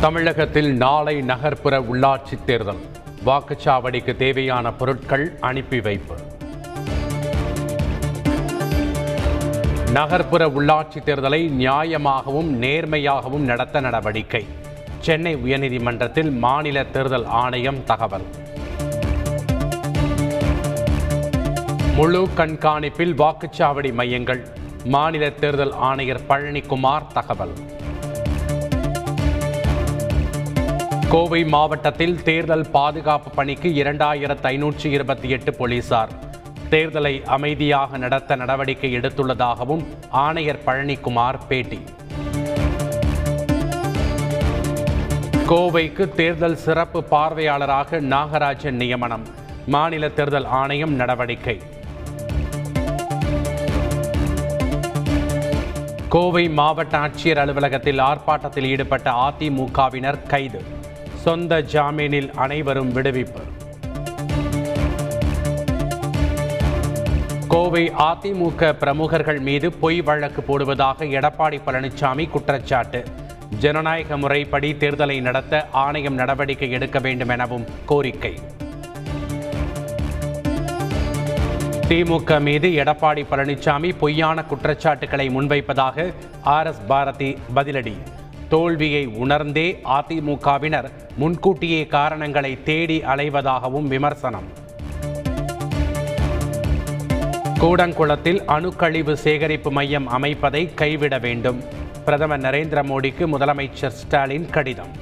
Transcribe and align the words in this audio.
தமிழகத்தில் 0.00 0.76
நாளை 0.76 1.20
நகர்ப்புற 1.20 1.80
உள்ளாட்சி 1.80 2.44
தேர்தல். 2.44 2.80
வாக்குச்சாவடிக்கு 3.26 4.16
தேவையான 4.16 4.72
பொருட்கள் 4.72 5.36
அனுப்பி 5.40 5.80
வைப்பு. 5.80 6.14
நகர்ப்புற 9.92 10.48
உள்ளாட்சி 10.48 11.02
தேர்தலை 11.04 11.48
நியாயமாகவும் 11.48 12.48
நேர்மையாகவும் 12.64 13.38
நடத்த 13.38 13.80
நடவடிக்கை. 13.80 14.46
சென்னை 14.98 15.36
உயர்நீதிமன்றத்தில் 15.36 16.38
மாநில 16.38 16.84
தேர்தல் 16.84 17.24
ஆணையம் 17.24 17.84
தகவல். 17.84 18.24
முழு 21.94 22.28
கண்காணிப்பில் 22.36 23.14
வாக்குச்சாவடி 23.14 23.92
மையங்கள். 23.92 24.48
மாநில 24.84 25.30
தேர்தல் 25.30 25.72
ஆணையர் 25.72 26.20
பழனிக்குமார் 26.28 27.06
தகவல். 27.14 27.52
கோவை 31.10 31.44
மாவட்டத்தில் 31.44 32.22
தேர்தல் 32.22 32.70
பாதுகாப்பு 32.70 33.30
பணிக்கு 33.30 33.68
இரண்டாயிரத்து 33.68 34.46
ஐநூற்றி 34.52 34.86
இருபத்தி 34.86 35.28
எட்டு 35.28 35.54
போலீசார். 35.54 36.08
தேர்தலை 36.70 37.24
அமைதியாக 37.24 37.98
நடத்த 37.98 38.36
நடவடிக்கை 38.36 38.96
எடுத்துள்ளதாகவும் 38.96 39.84
ஆணையர் 40.10 40.62
பழனிக்குமார் 40.66 41.38
பேட்டி. 41.48 41.80
கோவைக்கு 45.48 46.14
தேர்தல் 46.14 46.56
சிறப்பு 46.56 47.04
பார்வையாளராக 47.10 48.00
நாகராஜன் 48.00 48.78
நியமனம். 48.82 49.26
மாநில 49.66 50.08
தேர்தல் 50.08 50.44
ஆணையம் 50.44 50.94
நடவடிக்கை. 50.94 51.60
கோவை 56.08 56.48
மாவட்ட 56.48 56.98
ஆட்சியர் 56.98 57.38
அலுவலகத்தில் 57.38 57.98
ஆர்ப்பாட்டத்தில் 57.98 58.66
ஈடுபட்ட 58.66 59.10
அதிமுகவினர் 59.10 60.26
கைது. 60.26 60.74
சொந்த 61.26 61.62
ஜாமீனில் 61.62 62.30
அனைவரும் 62.34 62.92
விடுவிப்பு. 62.92 63.42
கோவை 67.48 67.92
அதிமுக 67.98 68.72
பிரமுகர்கள் 68.72 69.38
மீது 69.38 69.72
பொய் 69.72 70.00
வழக்கு 70.02 70.42
போடுவதாக 70.42 71.04
எடப்பாடி 71.18 71.58
பழனிசாமி 71.66 72.30
குற்றச்சாட்டு. 72.30 73.04
ஜனநாயக 73.58 74.16
முறைப்படி 74.16 74.72
தேர்தலை 74.72 75.20
நடத்த 75.20 75.68
ஆணையம் 75.72 76.14
நடவடிக்கை 76.14 76.70
எடுக்க 76.70 76.98
வேண்டும் 76.98 77.28
எனவும் 77.28 77.64
கோரிக்கை. 77.86 78.38
திமுக 81.88 82.40
மீது 82.40 82.68
எடப்பாடி 82.68 83.24
பழனிசாமி 83.30 83.98
பொய்யான 83.98 84.44
குற்றச்சாட்டுகளை 84.44 85.28
முன்வைப்பதாக 85.28 86.12
ஆர் 86.42 86.66
எஸ் 86.66 86.80
பாரதி 86.86 87.38
பதிலடி. 87.54 87.96
தோல்வியை 88.48 89.06
உணர்ந்தே 89.06 89.80
அதிமுகவினர் 89.84 90.88
முன்கூட்டியே 91.16 91.86
காரணங்களை 91.86 92.62
தேடி 92.62 92.98
அலைவதாகவும் 93.00 93.82
விமர்சனம். 93.82 94.48
கூடங்குளத்தில் 97.60 98.40
அணுக்கழிவு 98.46 99.12
சேகரிப்பு 99.12 99.72
மையம் 99.72 100.08
அமைப்பதை 100.08 100.74
கைவிட 100.74 101.18
வேண்டும். 101.18 101.62
பிரதமர் 102.04 102.40
நரேந்திர 102.40 102.82
மோடிக்கு 102.82 103.26
முதலமைச்சர் 103.26 103.96
ஸ்டாலின் 104.00 104.50
கடிதம். 104.50 104.92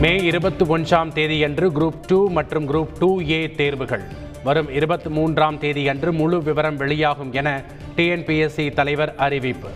மே 0.00 0.16
இருபத்தி 0.16 0.64
ஒன்றாம் 0.64 1.12
தேதியன்று 1.12 1.70
குரூப் 1.70 2.00
டூ 2.06 2.30
மற்றும் 2.30 2.72
குரூப் 2.72 2.98
டூ 2.98 3.20
ஏ 3.20 3.50
தேர்வுகள். 3.50 4.04
வரும் 4.44 4.70
இருபத்தி 4.70 5.10
மூன்றாம் 5.10 5.58
தேதியன்று 5.58 6.12
முழு 6.12 6.42
விவரம் 6.42 6.76
வெளியாகும் 6.76 7.32
என 7.32 7.62
டிஎன்பிஎஸ்சி 7.96 8.72
தலைவர் 8.72 9.14
அறிவிப்பு. 9.16 9.68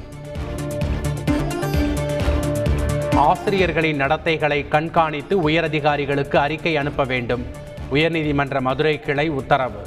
ஆசிரியர்களின் 3.18 4.00
நடத்தைகளை 4.00 4.68
கண்காணித்து 4.68 5.48
உயரதிகாரிகளுக்கு 5.48 6.36
அறிக்கை 6.36 6.76
அனுப்ப 6.76 7.04
வேண்டும். 7.04 7.46
உயர்நீதிமன்ற 7.92 8.60
மதுரை 8.60 9.00
கிளை 9.00 9.28
உத்தரவு. 9.28 9.80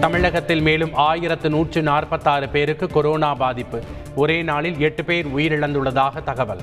தமிழகத்தில் 0.00 0.60
மேலும் 0.60 0.94
ஆயிரத்து 0.94 1.50
நூற்று 1.50 1.82
நாற்பத்தாறு 1.82 2.48
பேருக்கு 2.48 2.86
கொரோனா 2.86 3.34
பாதிப்பு. 3.34 3.82
ஒரே 4.14 4.42
நாளில் 4.42 4.80
எட்டு 4.80 5.04
பேர் 5.04 5.26
உயிரிழந்துள்ளதாக 5.26 6.22
தகவல். 6.22 6.60